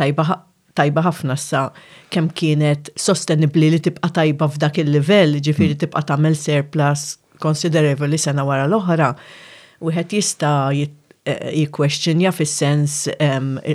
tajba 0.00 1.04
ħafna 1.06 1.36
sa 1.38 1.62
kem 2.10 2.32
kienet 2.34 2.90
sostenibli 2.98 3.70
li 3.76 3.80
tibqa 3.86 4.10
tajba 4.18 4.50
f'dak 4.56 4.82
il-level, 4.82 5.38
ġifiri 5.38 5.78
tibqa 5.84 6.02
tamel 6.10 6.34
surplus 6.34 7.12
konsiderevoli 7.40 8.18
sena 8.18 8.42
wara 8.48 8.66
l-oħra, 8.66 9.12
u 9.86 9.94
għet 9.94 10.18
jista 10.18 10.50
jitt 10.74 10.98
jikwestjonja 11.52 12.32
fis-sens 12.32 12.96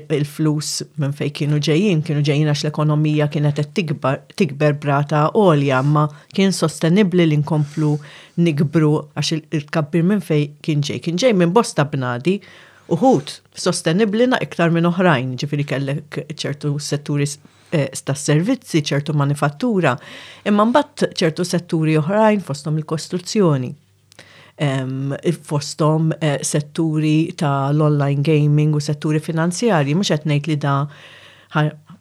il-flus 0.09 0.71
minn 0.99 1.13
fej 1.15 1.31
kienu 1.39 1.59
ġejjin, 1.67 2.01
kienu 2.05 2.23
ġejjin 2.27 2.49
għax 2.51 2.65
l-ekonomija 2.65 3.27
kienet 3.33 3.59
tikber 3.77 4.77
brata 4.83 5.25
għolja, 5.33 5.81
ma 5.85 6.05
kien 6.35 6.53
sostenibli 6.55 7.27
li 7.29 7.39
nkomplu 7.43 7.93
nikbru 8.41 8.91
għax 9.15 9.33
il-kabbir 9.39 10.03
minn 10.11 10.23
fej 10.25 10.49
kien 10.65 10.83
ġej. 10.85 11.01
Kien 11.07 11.21
ġej 11.21 11.35
minn 11.37 11.53
bosta 11.55 11.85
bnadi 11.91 12.37
uħut 12.93 13.39
sostenibli 13.57 14.27
na 14.29 14.41
iktar 14.45 14.73
minn 14.75 14.89
oħrajn, 14.91 15.35
ġifiri 15.41 15.65
kellek 15.69 16.21
ċertu 16.35 16.75
setturi 16.81 17.27
sta' 17.27 18.13
eh, 18.13 18.19
servizzi, 18.19 18.83
ċertu 18.85 19.15
manifattura, 19.17 19.95
imma 20.47 20.67
bat 20.71 21.07
ċertu 21.17 21.43
setturi 21.47 21.97
oħrajn 21.99 22.43
fostom 22.45 22.77
il-kostruzzjoni 22.81 23.73
fostom 25.43 26.13
eh, 26.21 26.37
setturi 26.41 27.31
ta' 27.37 27.71
l-online 27.71 28.21
gaming 28.23 28.73
u 28.75 28.79
setturi 28.81 29.19
finanzjari, 29.19 29.95
mux 29.95 30.11
għetnejt 30.15 30.47
li 30.47 30.55
da 30.55 30.75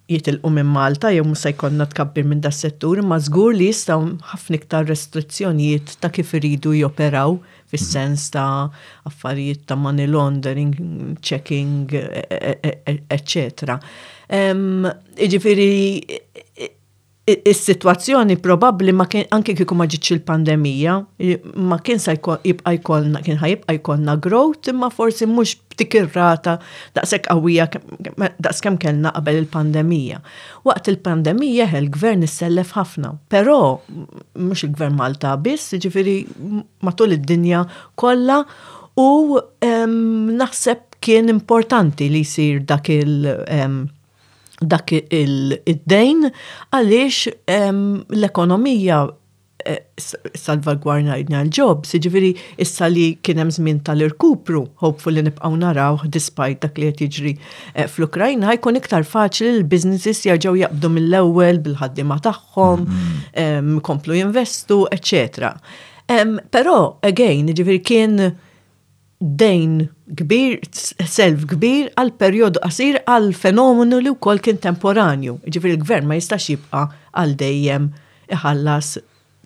jitilqu 0.06 0.50
minn 0.52 0.66
Malta, 0.68 1.10
jew 1.14 1.24
musa 1.24 1.50
jkollna 1.50 1.86
tkabbir 1.88 2.24
minn 2.28 2.40
da' 2.44 2.50
settur, 2.52 3.00
ma' 3.02 3.18
zgur 3.22 3.54
li 3.56 3.70
jistaw 3.70 4.00
ħafna 4.30 4.58
iktar 4.58 4.86
restrizzjonijiet 4.90 5.96
ta' 6.02 6.10
kif 6.12 6.34
iridu 6.38 6.74
joperaw 6.76 7.36
fis-sens 7.70 8.28
ta' 8.34 8.68
affarijiet 9.08 9.64
ta' 9.66 9.74
money 9.78 10.06
laundering, 10.10 10.74
checking, 11.22 11.88
eccetera. 13.08 13.78
E, 14.28 14.38
e, 14.38 14.48
e, 14.48 15.22
iġifiri, 15.26 15.70
Is-sitwazzjoni 17.24 18.34
probabbli 18.36 18.92
ma 18.92 19.06
kien 19.08 19.24
anke 19.32 19.54
kieku 19.56 19.72
ma 19.72 19.86
ġitx 19.88 20.10
il-pandemija, 20.12 20.96
ma 21.72 21.78
kien 21.80 21.96
sa 22.02 22.12
jibqa' 22.12 22.74
jkollna 22.76 23.22
kien 23.24 23.38
ħajibqa' 23.40 23.78
jkollna 23.78 24.18
growth 24.20 24.68
imma 24.68 24.90
forsi 24.92 25.24
mhux 25.30 25.54
ftik 25.72 25.96
ir-rata 26.02 26.58
daqshekk 26.98 27.30
qawwija 27.30 27.66
daqs 28.44 28.60
kemm 28.66 28.76
kellna 28.84 29.14
qabel 29.16 29.40
il-pandemija. 29.40 30.20
Waqt 30.68 30.92
il-pandemija 30.92 31.70
il-gvern 31.80 32.28
issellef 32.28 32.76
ħafna, 32.76 33.14
però 33.32 33.56
mhux 33.88 34.66
il-gvern 34.68 35.00
Malta 35.00 35.32
biss, 35.40 35.70
jiġifieri 35.80 36.18
matul 36.84 37.16
id-dinja 37.16 37.64
kollha 38.04 38.42
u 39.00 39.10
naħseb 39.80 41.00
kien 41.04 41.32
importanti 41.32 42.12
li 42.12 42.20
jsir 42.20 42.66
dak 42.68 42.90
il- 43.00 43.24
dak 44.70 44.92
il-dejn 44.94 46.28
għaliex 46.28 47.50
l-ekonomija 47.54 48.98
eh, 49.64 49.80
salvagwarna 50.40 51.16
l 51.22 51.50
ġob 51.58 51.86
siġviri 51.88 52.32
issa 52.60 52.86
li 52.92 53.14
kienem 53.24 53.50
zmin 53.54 53.80
tal-irkupru, 53.86 54.64
hopefully 54.82 55.22
nibqaw 55.26 55.56
naraw 55.58 56.00
despite 56.04 56.64
dak 56.66 56.78
li 56.80 56.90
jiġri 56.92 57.34
eh, 57.74 57.86
fl-Ukrajna, 57.86 58.54
jkun 58.58 58.80
iktar 58.80 59.06
faċli 59.08 59.54
l-biznesis 59.60 60.24
jarġaw 60.28 60.58
jabdu 60.64 60.90
mill-ewel 60.96 61.60
bil-ħaddima 61.68 62.20
tagħhom, 62.26 62.86
mm-hmm. 62.88 63.82
komplu 63.86 64.18
jinvestu, 64.18 64.84
eccetera. 64.92 65.54
pero, 66.52 66.98
again, 67.08 67.48
ġifiri 67.56 67.80
kien 67.80 68.18
dejn 69.24 69.86
kbir, 70.20 70.60
self 71.08 71.46
kbir 71.48 71.88
għal 71.96 72.10
perjodu 72.20 72.60
qasir 72.64 72.98
għal 73.08 73.30
fenomenu 73.40 74.00
li 74.04 74.12
wkoll 74.12 74.42
kontemporanju. 74.44 75.38
Ġifir 75.48 75.74
il-gvern 75.78 76.08
ma 76.10 76.18
jistax 76.18 76.50
jibqa' 76.52 76.84
għal 77.16 77.36
dejjem 77.40 77.88
iħallas 78.36 78.94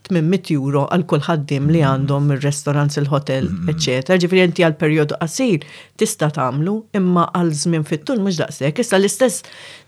800 0.07 0.51
euro 0.55 0.87
għal 0.93 1.05
kull 1.11 1.23
ħaddim 1.25 1.69
li 1.73 1.81
mm-hmm. 1.81 1.91
għandhom 1.95 2.31
il 2.35 2.41
restorant 2.45 2.97
il-hotel, 3.01 3.49
mm-hmm. 3.49 3.75
etc. 3.75 4.19
Ġifri 4.23 4.43
inti 4.45 4.65
għal 4.67 4.77
periodu 4.81 5.19
qasir 5.21 5.67
tista 5.99 6.29
tagħmlu 6.35 6.75
imma 7.01 7.27
għal 7.37 7.53
żmien 7.63 7.87
fit-tul 7.89 8.21
mhux 8.23 8.39
daqshekk. 8.43 8.83
Issa 8.85 8.99
l-istess 9.01 9.43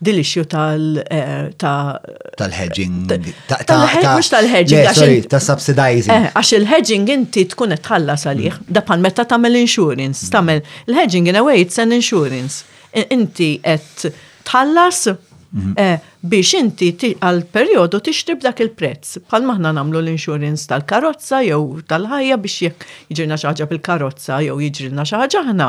dil 0.09 0.21
tal 0.51 1.03
eh, 1.07 1.51
tal-hedging. 1.61 3.07
tal 3.49 3.87
mhux 3.87 4.33
tal-hedging. 4.35 5.29
ta' 5.31 5.41
subsidizing. 5.45 6.13
Eh, 6.15 6.31
għax 6.35 6.53
il-hedging 6.61 7.13
inti 7.17 7.47
tkun 7.55 7.75
qed 7.77 7.87
tħallas 7.87 8.27
għalih, 8.31 8.59
mm. 8.59 8.67
da 8.77 8.83
pan 8.83 9.01
meta 9.05 9.25
tagħmel 9.25 9.61
insurance, 9.63 10.27
mm. 10.27 10.31
Tamel. 10.33 10.63
il-hedging 10.89 11.29
in 11.31 11.37
a 11.39 11.45
way 11.47 11.63
it's 11.63 11.79
an 11.79 11.95
insurance. 11.97 12.65
Inti 12.93 13.57
qed 13.63 14.11
tħallas 14.51 15.05
Mhm. 15.51 15.71
Eh, 15.75 16.01
biex 16.23 16.53
inti 16.55 16.93
għal 17.19 17.41
periodu 17.51 17.99
tixtrib 18.07 18.43
dak 18.45 18.61
il-prezz. 18.63 19.19
Bħal 19.29 19.47
maħna 19.49 19.73
namlu 19.75 19.99
l-insurance 19.99 20.69
tal-karozza 20.71 21.41
jew 21.43 21.81
tal-ħajja 21.91 22.37
biex 22.39 22.61
jekk 22.69 22.87
jiġrilna 23.11 23.39
xaħġa 23.43 23.67
bil-karozza 23.73 24.39
jew 24.47 24.61
jiġrilna 24.63 25.07
xaħġa 25.11 25.43
ħna. 25.49 25.69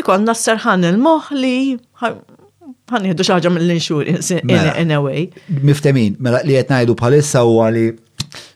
Ikonna 0.00 0.32
s-serħan 0.34 0.88
il-moħli, 0.92 1.52
ħan 2.00 3.04
jihdu 3.10 3.28
xaħġa 3.28 3.52
mill-insurance 3.58 4.40
mela. 4.48 4.72
in 4.80 4.90
a 4.96 5.02
way. 5.04 5.28
Miftemin, 5.60 6.16
mela 6.18 6.40
li 6.46 6.56
jtnajdu 6.56 6.96
bħalissa 7.02 7.44
u 7.44 7.60
għali 7.66 7.86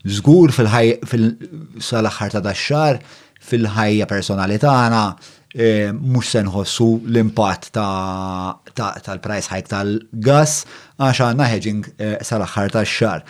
zgur 0.09 0.57
fil-ħaj 0.57 0.95
fil-salaxħar 1.11 2.39
ta' 2.39 2.45
daċċar 2.49 3.03
fil-ħajja 3.49 4.09
personali 4.11 4.57
tagħna 4.61 5.03
E, 5.49 5.89
mux 5.97 6.29
senħossu 6.35 6.87
l-impatt 7.09 7.71
tal-price 7.73 9.49
hike 9.49 9.71
tal-gas 9.73 10.59
għax 11.01 11.21
għanna 11.25 11.47
hedging 11.49 11.87
e, 11.97 12.09
sal-axħar 12.21 12.75
tax-xar. 12.75 13.23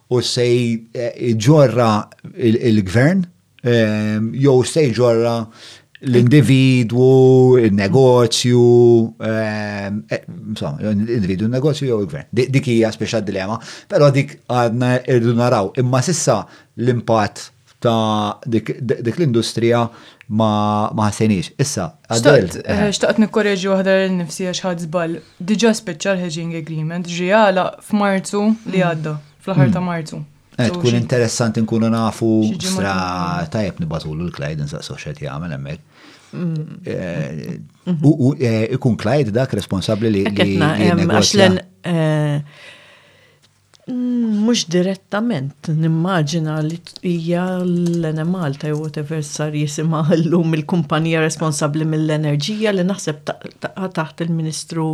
u 0.08 0.22
sej 0.24 1.36
ġorra 1.36 1.90
il-gvern 2.32 3.26
jew 4.40 4.58
sej 4.64 4.94
ġorra 4.96 5.36
l-individwu, 6.00 7.58
il-negozju, 7.58 9.14
ehm, 9.18 10.04
eh, 10.08 10.22
l 10.78 11.10
individu 11.10 11.44
il-negozju 11.44 11.86
jew 11.86 12.00
il-gvern. 12.00 12.26
Dik 12.32 12.66
hija 12.68 12.90
speċa 12.94 13.20
dilema, 13.26 13.58
però 13.90 14.10
dik 14.14 14.38
għadna 14.48 14.92
irdu 15.08 15.34
naraw. 15.34 15.70
Imma 15.78 16.02
sissa 16.02 16.44
l-impatt 16.76 17.50
ta' 17.82 18.38
dik 18.46 18.70
l-industrija 18.78 19.88
ma 20.38 20.90
ħasenix. 20.94 21.52
Issa, 21.58 21.90
għadel. 22.08 22.50
Eh, 22.64 22.86
xtaqt 22.92 23.18
nikkorreġi 23.24 23.68
waħda 23.74 24.00
l-nifsi 24.04 24.46
għax 24.46 24.64
ħad 24.66 24.86
zbal. 24.86 25.18
Diġa 25.42 25.74
speċa 25.82 26.12
l-hedging 26.14 26.54
agreement 26.62 27.06
ġiala 27.10 27.72
f'Marzu 27.82 28.52
li 28.70 28.82
għadda, 28.86 29.18
fl-ħar 29.42 29.72
ta' 29.72 29.80
hmm. 29.80 29.86
Marzu. 29.94 30.24
Eh, 30.58 30.72
tkun 30.74 30.94
interessanti 30.98 31.62
nkunu 31.62 31.88
nafu 31.92 32.28
stra 32.58 32.92
tajjeb 33.52 33.76
nibatulu 33.84 34.24
l-Clyde 34.26 34.64
nsaqsu 34.66 34.96
xed 34.98 35.20
jagħmel 35.22 35.52
hemmhekk. 35.54 36.00
Mm. 36.32 36.64
Eh, 36.82 37.52
mm-hmm. 37.86 38.32
eh, 38.42 38.64
ikun 38.76 38.96
klajd 39.00 39.30
dak 39.36 39.54
responsabbli 39.58 40.10
li. 40.16 40.24
Għaxlen 40.32 41.60
mux 43.88 44.58
mm, 44.58 44.72
direttament 44.74 45.70
nimmaġina 45.72 46.58
li 46.66 46.76
hija 47.06 47.44
l-enemal 47.62 48.58
ta' 48.60 48.74
whatever 48.76 49.22
sar 49.24 49.54
jisima 49.56 50.02
l-lum 50.18 50.58
il-kumpanija 50.58 51.22
responsabli 51.24 51.86
mill-enerġija 51.88 52.74
li 52.74 52.84
naħseb 52.90 53.22
taħt 53.30 54.26
il-Ministru 54.26 54.90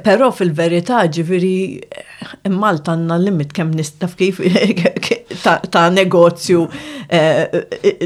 Pero 0.03 0.31
fil-verità 0.33 1.03
ġifiri 1.13 2.49
Malta 2.57 2.95
għanna 2.97 3.19
limit 3.23 3.53
kem 3.55 3.71
nistaf 3.77 4.15
kif 4.19 4.41
ta' 5.55 5.91
negozju 5.91 6.69
eh, 7.09 7.31
eh, 7.31 7.49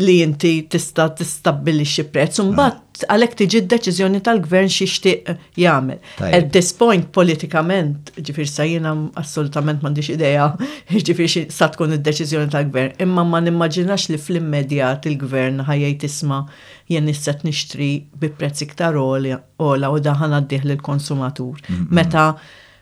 li 0.00 0.20
inti 0.22 0.52
tista' 0.70 1.08
tistabbilixxi 1.16 2.04
prezz. 2.12 2.38
Imbagħad 2.42 2.76
ah. 2.76 2.86
għalhekk 3.14 3.36
tiġi 3.40 3.60
d-deċiżjoni 3.64 4.20
tal-gvern 4.26 4.68
xixtieq 4.74 5.28
eh, 5.32 5.36
jagħmel. 5.62 6.00
At 6.36 6.50
this 6.54 6.72
point 6.76 7.08
politikament, 7.16 8.12
ġifier 8.18 8.50
sa 8.50 8.66
jiena 8.68 8.92
assolutament 9.20 9.80
m'għandix 9.84 10.12
idea 10.18 10.50
ġifier 11.08 11.46
sa 11.54 11.70
tkun 11.72 11.96
id-deċiżjoni 11.96 12.52
tal-gvern, 12.52 12.94
imma 13.06 13.24
ma 13.24 13.40
nimmaġinax 13.44 14.10
li 14.12 14.18
fl-immedjat 14.20 15.08
il-gvern 15.12 15.64
ħajj 15.68 15.94
tisma' 16.04 16.42
jien 16.90 17.06
nisset 17.08 17.44
nixtri 17.46 17.90
bi 18.20 18.32
prezz 18.36 18.64
iktar 18.66 18.96
ola 19.00 19.92
u 19.94 20.02
daħan 20.02 20.36
għaddih 20.40 20.66
lill-konsumatur. 20.72 21.64
Meta 21.88 22.30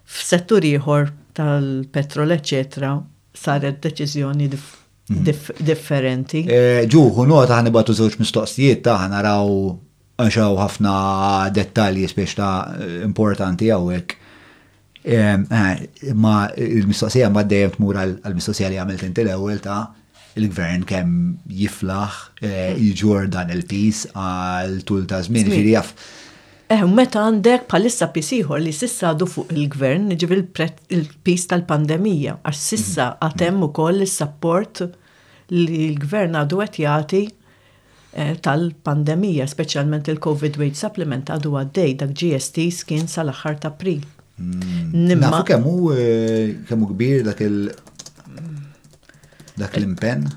f'settur 0.08 0.64
ieħor 0.64 1.12
tal-petrol, 1.38 2.32
eccetera, 2.34 2.96
saret 3.38 3.78
deċizjoni 3.84 4.48
dif 4.50 4.66
mm. 5.10 5.22
dif 5.28 5.50
differenti. 5.70 6.44
Eh, 6.48 6.84
Ġuħu, 6.90 7.26
nota 7.30 7.58
ħan 7.60 7.70
ibatu 7.72 7.94
zewġ 7.98 8.18
mistoqsijiet 8.22 8.82
ta' 8.86 8.98
ħan 9.02 9.14
naraw 9.16 9.52
għaxaw 10.18 10.56
ħafna 10.58 10.94
dettalji 11.54 12.08
spiex 12.10 12.38
ta' 12.38 13.04
importanti 13.08 13.70
għawek. 13.74 14.16
Eh, 14.98 16.16
ma 16.18 16.34
il-mistoqsija 16.58 17.30
ma 17.32 17.44
d-dajem 17.46 17.76
t-mur 17.76 18.00
għal-mistoqsija 18.00 18.72
li 18.74 18.80
għamilt 18.82 19.04
inti 19.06 19.24
l-ewel 19.24 19.62
ta' 19.64 19.78
il-gvern 20.38 20.82
kem 20.86 21.12
jiflaħ 21.48 22.18
eh, 22.44 22.72
il 22.76 22.94
dan 23.32 23.50
il-pis 23.54 24.08
għal-tul 24.12 25.06
ta' 25.08 25.22
zmin, 25.24 25.48
ġiri 25.54 25.76
Eh, 26.68 26.82
meta 26.84 27.22
għandek 27.24 27.62
palissa 27.70 28.10
pisiħor 28.12 28.60
li 28.60 28.74
sissa 28.76 29.08
għadu 29.14 29.26
fuq 29.32 29.54
il-gvern, 29.56 30.10
ġivri 30.20 30.42
il-pis 30.92 31.46
tal-pandemija, 31.48 32.34
għax 32.44 32.58
sissa 32.72 33.04
mm. 33.14 33.22
għatem 33.24 33.54
mm. 33.56 33.64
u 33.64 33.68
koll 33.78 34.04
il-sapport 34.04 34.82
li 35.54 35.78
l-gvern 35.94 36.36
għadu 36.42 36.58
għet 36.66 36.78
jati 36.82 37.22
eh, 37.24 38.34
tal-pandemija, 38.44 39.46
specialment 39.48 40.10
il-Covid 40.12 40.58
Wage 40.60 40.76
Supplement 40.76 41.32
għadu 41.32 41.54
għaddej 41.62 41.94
dak 42.02 42.12
GST 42.20 42.66
skin 42.82 43.08
sal-axħar 43.08 43.56
ta' 43.64 43.70
april. 43.72 44.04
Mm. 44.36 44.90
Nimma. 45.08 45.22
Nafu 45.30 45.46
kemmu 45.54 45.74
eh, 45.94 46.42
kemmu 46.68 46.90
kbir 46.92 47.24
dak 47.30 47.40
il- 47.48 47.70
dak 49.56 49.72
eh, 49.72 49.80
l-impen? 49.80 50.28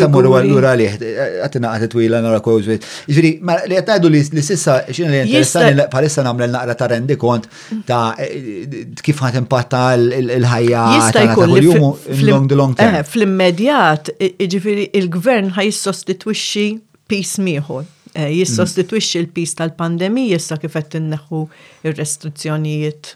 mur 0.07 0.27
għallura 0.29 0.71
li 0.79 0.85
eh, 0.87 1.39
għatina 1.43 1.71
għati 1.75 1.89
twila 1.91 2.21
nara 2.23 2.39
kważwit. 2.43 2.85
Ġviri, 3.11 3.31
ma 3.43 3.57
li 3.67 3.75
għatnajdu 3.79 4.11
li 4.13 4.21
sissa 4.45 4.77
xina 4.87 5.09
li 5.11 5.19
interessanti 5.25 5.87
palissa 5.91 6.23
namlu 6.23 6.47
naqra 6.53 6.77
ta' 6.79 6.87
rendi 6.93 7.17
kont 7.19 7.49
ta' 7.87 8.13
eh, 8.23 8.77
kif 9.03 9.19
għat 9.21 9.39
impatta 9.41 9.81
l-ħajja. 9.97 10.85
jkun 11.33 11.89
fl-long 11.97 12.47
the 12.47 12.59
long 12.59 12.75
term. 12.77 13.01
Fl-immedjat, 13.11 14.13
ġviri, 14.55 14.87
il-gvern 15.01 15.51
ħaj 15.59 15.73
sostitwixxi 15.81 16.65
pis 17.11 17.35
miħor 17.43 17.83
jissostitwixxi 18.15 19.19
l-pis 19.25 19.57
tal-pandemija 19.59 20.39
issa 20.39 20.55
kif 20.61 20.77
qed 20.79 20.95
inneħħu 21.03 21.43
ir-restrizzjonijiet 21.89 23.15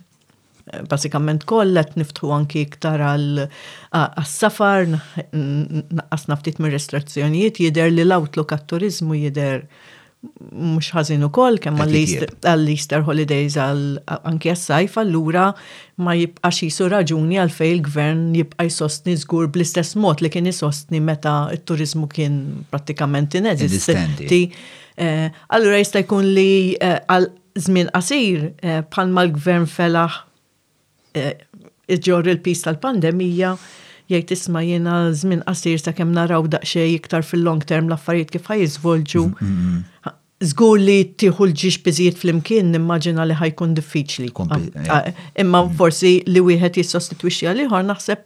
basikament 0.90 1.46
kollet 1.50 1.96
niftħu 1.98 2.30
anki 2.36 2.64
iktar 2.68 3.02
għal-safar, 3.02 4.90
naqqasna 4.90 6.42
ftit 6.42 6.60
minn 6.62 6.74
restrizzjonijiet, 6.78 7.60
jider 7.66 7.92
li 7.94 8.06
l-outlook 8.06 8.54
għat-turizmu 8.56 9.18
jider 9.26 9.64
mux 10.52 10.90
ħazin 10.92 11.22
u 11.24 11.30
koll, 11.32 11.56
kemm 11.64 11.80
għall-Easter 11.86 13.06
holidays 13.08 13.56
anki 13.64 14.52
għas-sajf, 14.52 14.98
allura 15.04 15.48
ma 16.04 16.16
jibqax 16.20 16.62
jisu 16.68 16.90
raġuni 16.92 17.40
għal 17.40 17.54
fej 17.56 17.72
il-gvern 17.78 18.26
jibqa 18.36 18.68
jisostni 18.68 19.16
zgur 19.22 19.48
bl-istess 19.48 19.96
mod 20.04 20.20
li 20.26 20.32
kien 20.34 20.50
jisostni 20.52 21.00
meta 21.00 21.42
il-turizmu 21.56 22.10
kien 22.12 22.38
pratikament 22.72 23.40
inezistenti. 23.40 24.46
Eh, 25.00 25.28
allura 25.56 25.78
jista' 25.80 26.02
jkun 26.04 26.26
li 26.36 26.52
eh, 26.84 26.98
għal 27.08 27.30
żmien 27.60 27.88
qasir 27.96 28.50
eh, 28.60 28.82
bħalma 28.92 29.24
l-gvern 29.30 29.64
felaħ 29.72 30.26
iġor 31.16 32.28
eh, 32.28 32.34
il-pis 32.34 32.62
tal-pandemija 32.66 33.56
jgħid 34.10 34.34
isma' 34.36 34.64
jiena 34.66 34.94
żmien 35.16 35.42
qasir 35.48 35.82
sakemm 35.82 36.14
naraw 36.16 36.48
daqxie 36.50 36.86
iktar 36.96 37.24
fil-long 37.26 37.62
term 37.66 37.90
l-affarijiet 37.92 38.32
kif 38.34 38.48
ħajżvolġu. 38.50 39.24
Mm, 39.38 39.60
mm, 39.60 39.76
mm. 40.02 40.16
Żgur 40.50 40.80
li 40.82 40.96
tieħu 41.20 41.46
l-ġiex 41.50 41.82
biżijiet 41.86 42.18
fl-imkien 42.18 42.72
nimmaġina 42.74 43.26
li 43.30 43.36
ħajkun 43.38 43.76
diffiċli. 43.78 44.32
Ah, 44.46 44.96
ah, 44.96 45.10
imma 45.44 45.62
forsi 45.78 46.14
li 46.30 46.42
wieħed 46.46 46.80
jissostitwixxi 46.82 47.50
għal 47.52 47.62
ieħor 47.68 47.86
naħseb 47.92 48.26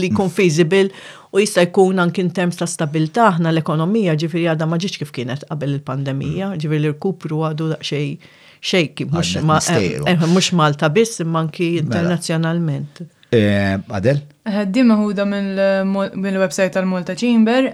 li 0.00 0.08
jkun 0.10 0.30
feasible 0.34 0.88
u 1.36 1.42
jista' 1.42 1.66
jkun 1.68 2.00
anki 2.06 2.24
terms 2.34 2.58
ta' 2.62 2.70
stabilità 2.72 3.28
aħna 3.34 3.52
l-ekonomija 3.52 4.14
ġifieri 4.22 4.48
għadha 4.54 4.68
ma 4.72 4.78
ġietx 4.80 5.02
kif 5.04 5.12
kienet 5.20 5.44
qabel 5.50 5.76
il-pandemija, 5.76 6.54
ġifieri 6.60 6.86
li 6.86 6.94
rkupru 6.96 7.44
għadu 7.50 7.70
daqsxejn 7.76 8.41
xejki, 8.62 9.04
mux 9.10 9.36
eh, 9.36 10.52
Malta 10.52 10.90
biss, 10.94 11.20
manki 11.20 11.64
mela. 11.70 11.80
internazjonalment. 11.82 13.00
Eh, 13.32 13.78
Adel? 13.88 14.18
Eh, 14.48 14.66
Dima 14.66 14.94
huda 14.94 15.24
mill-website 15.28 16.70
tal-Malta 16.74 17.14
Chamber, 17.16 17.70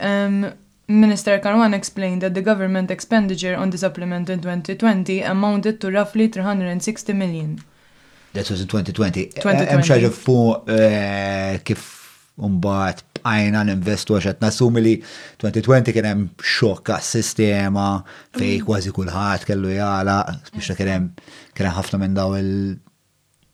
Minister 0.91 1.39
Karwan 1.43 1.75
explained 1.75 2.23
that 2.23 2.35
the 2.35 2.41
government 2.41 2.91
expenditure 2.91 3.55
on 3.57 3.71
the 3.71 3.79
supplement 3.79 4.31
in 4.31 4.41
2020 4.41 5.21
amounted 5.23 5.81
to 5.81 5.91
roughly 5.91 6.29
360 6.29 7.13
million. 7.13 7.61
That 8.33 8.49
was 8.51 8.61
in 8.63 8.69
2020. 8.69 9.27
Hemm 9.45 9.85
xaġa 9.85 10.09
fuq 10.17 10.71
kif 11.69 11.85
Umbat 12.39 13.01
bqajna 13.19 13.63
ninvestu 13.67 14.15
investu 14.17 14.19
qed 14.23 14.43
nasumi 14.45 14.83
li 14.85 14.93
2020 15.43 15.89
kien 15.97 16.07
hemm 16.07 16.29
s 16.39 16.99
sistema 17.13 17.87
fej 18.37 18.61
mm. 18.61 18.67
kważi 18.69 18.93
kulħadd 18.95 19.47
kellu 19.49 19.73
jgħala 19.75 20.19
biex 20.55 20.77
kien 20.79 20.91
hemm 20.93 21.09
kien 21.59 21.71
ħafna 21.75 21.99
minn 22.03 22.15
daw 22.15 22.37
il 22.39 22.53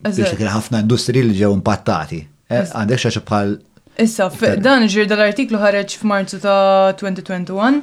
biex 0.04 0.36
kienem 0.36 0.52
ħafna 0.52 0.82
industri 0.84 1.22
li 1.24 1.32
ġew 1.38 1.50
impattati. 1.56 2.18
Eh, 2.52 2.66
għandek 2.76 3.04
xaxa 3.06 3.24
bħal 3.28 3.54
Issa, 4.02 4.26
dan 4.60 4.88
ġir 4.90 5.06
dal-artiklu 5.08 5.58
ħareġ 5.62 5.94
f'Marzu 6.02 6.40
ta' 6.42 6.92
2021. 7.00 7.80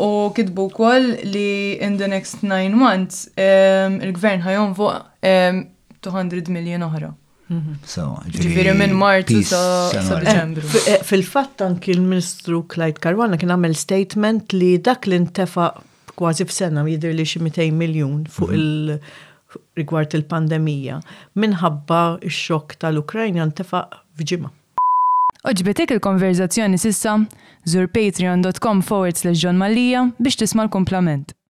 U 0.00 0.10
kitbu 0.34 0.64
kol 0.74 1.08
li 1.26 1.74
in 1.84 1.96
the 2.00 2.06
next 2.08 2.46
nine 2.48 2.72
months 2.74 3.26
il-gvern 3.36 4.46
ħajon 4.46 4.74
fuq 4.78 6.04
200 6.08 6.54
miljon 6.54 6.86
oħra. 6.88 7.12
Ġifiri 7.48 8.74
minn 8.76 8.92
Marzu 8.92 9.38
sa' 9.48 9.88
eh, 9.96 10.26
eh, 10.28 10.98
Fil-fatt 11.08 11.62
anki 11.64 11.94
l-Ministru 11.96 12.62
Clyde 12.68 13.00
Karwana 13.00 13.38
kien 13.40 13.52
għamel 13.54 13.74
statement 13.76 14.52
li 14.52 14.76
dak 14.84 15.06
li 15.08 15.16
ntefa 15.22 15.70
kważi 16.18 16.44
f'sena 16.50 16.84
jidher 16.88 17.14
li 17.16 17.24
xi 17.24 17.40
200 17.40 17.72
miljun 17.72 18.26
fuq 18.28 18.50
mhm. 18.52 18.58
il- 18.58 19.00
rigward 19.80 20.12
il-pandemija 20.12 20.98
minħabba 21.40 22.18
x-xokk 22.28 22.76
tal-Ukrajna 22.82 23.46
ntefaq 23.48 23.96
f'ġimgħa. 24.18 24.50
Oġbetek 25.48 25.94
il-konverzazzjoni 25.96 26.76
sissa, 26.78 27.16
zur 27.64 27.86
patreon.com 27.88 28.82
forward 28.84 29.16
slash 29.16 29.40
John 29.40 29.56
Malija 29.62 30.10
biex 30.20 30.36
tisma' 30.44 30.68
l-komplament. 30.68 31.38